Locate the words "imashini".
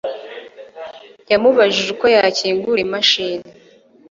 2.85-3.49